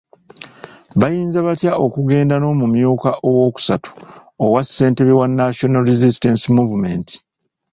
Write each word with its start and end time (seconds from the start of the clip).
Bayinza 0.99 1.39
batya 1.47 1.71
okugenda 1.85 2.35
n’omumyuka 2.39 3.09
owookusatu 3.27 3.89
owa 4.43 4.61
ssentebe 4.63 5.13
wa 5.19 5.27
National 5.41 5.83
Resistance 5.91 6.43
Movement? 6.57 7.07